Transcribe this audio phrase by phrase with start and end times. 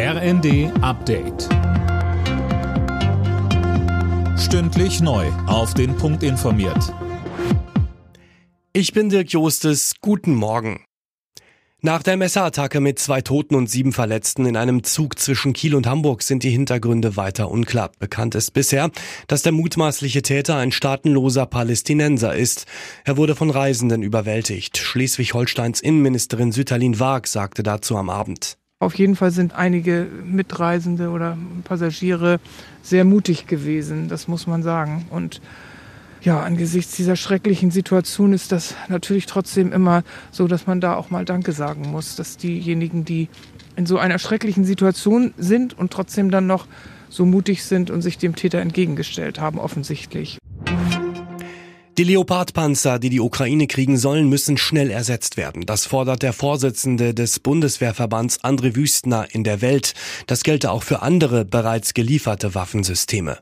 [0.00, 1.48] RND Update.
[4.38, 5.26] Stündlich neu.
[5.48, 6.94] Auf den Punkt informiert.
[8.72, 9.94] Ich bin Dirk Jostes.
[10.00, 10.84] Guten Morgen.
[11.80, 15.88] Nach der Messerattacke mit zwei Toten und sieben Verletzten in einem Zug zwischen Kiel und
[15.88, 17.90] Hamburg sind die Hintergründe weiter unklar.
[17.98, 18.92] Bekannt ist bisher,
[19.26, 22.66] dass der mutmaßliche Täter ein staatenloser Palästinenser ist.
[23.04, 24.78] Er wurde von Reisenden überwältigt.
[24.78, 28.57] Schleswig-Holsteins Innenministerin Süterlin Waag sagte dazu am Abend.
[28.80, 32.38] Auf jeden Fall sind einige Mitreisende oder Passagiere
[32.80, 35.04] sehr mutig gewesen, das muss man sagen.
[35.10, 35.40] Und
[36.20, 41.10] ja, angesichts dieser schrecklichen Situation ist das natürlich trotzdem immer so, dass man da auch
[41.10, 43.28] mal Danke sagen muss, dass diejenigen, die
[43.74, 46.68] in so einer schrecklichen Situation sind und trotzdem dann noch
[47.08, 50.38] so mutig sind und sich dem Täter entgegengestellt haben, offensichtlich.
[51.98, 55.66] Die Leopardpanzer, die die Ukraine kriegen sollen, müssen schnell ersetzt werden.
[55.66, 59.94] Das fordert der Vorsitzende des Bundeswehrverbands André Wüstner in der Welt.
[60.28, 63.40] Das gelte auch für andere bereits gelieferte Waffensysteme.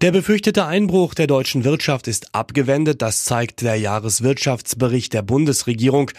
[0.00, 3.02] Der befürchtete Einbruch der deutschen Wirtschaft ist abgewendet.
[3.02, 6.10] Das zeigt der Jahreswirtschaftsbericht der Bundesregierung.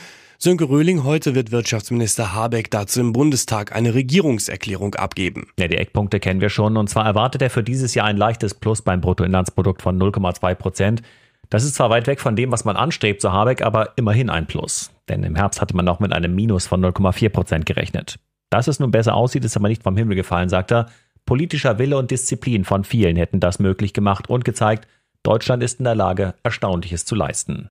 [0.42, 5.48] Sönke Röhling, heute wird Wirtschaftsminister Habeck dazu im Bundestag eine Regierungserklärung abgeben.
[5.60, 6.78] Ja, die Eckpunkte kennen wir schon.
[6.78, 11.02] Und zwar erwartet er für dieses Jahr ein leichtes Plus beim Bruttoinlandsprodukt von 0,2 Prozent.
[11.50, 14.48] Das ist zwar weit weg von dem, was man anstrebt, so Habeck, aber immerhin ein
[14.48, 14.92] Plus.
[15.10, 18.18] Denn im Herbst hatte man noch mit einem Minus von 0,4 Prozent gerechnet.
[18.50, 20.86] Dass es nun besser aussieht, ist aber nicht vom Himmel gefallen, sagt er.
[21.26, 24.88] Politischer Wille und Disziplin von vielen hätten das möglich gemacht und gezeigt,
[25.22, 27.70] Deutschland ist in der Lage, Erstaunliches zu leisten.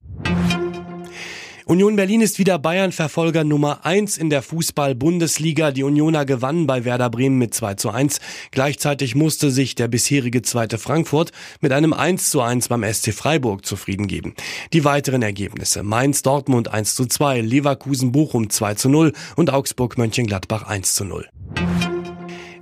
[1.69, 5.69] Union Berlin ist wieder Bayern-Verfolger Nummer eins in der Fußball-Bundesliga.
[5.69, 8.19] Die Unioner gewannen bei Werder Bremen mit 2 zu 1.
[8.49, 13.67] Gleichzeitig musste sich der bisherige zweite Frankfurt mit einem 1 zu 1 beim SC Freiburg
[13.67, 14.33] zufrieden geben.
[14.73, 19.95] Die weiteren Ergebnisse Mainz Dortmund 1 zu 2, Leverkusen Bochum 2 zu 0 und Augsburg
[19.99, 21.29] Mönchengladbach 1 zu 0.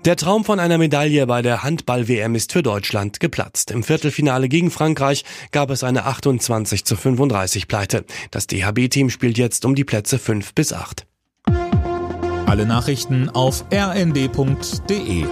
[0.06, 3.72] Der Traum von einer Medaille bei der Handball-WM ist für Deutschland geplatzt.
[3.72, 8.06] Im Viertelfinale gegen Frankreich gab es eine 28 zu 35 Pleite.
[8.32, 11.06] Das DHB-Team spielt jetzt um die Plätze 5 bis 8.
[12.46, 15.26] Alle Nachrichten auf rnd.de